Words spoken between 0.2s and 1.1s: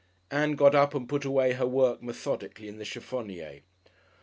Ann got up and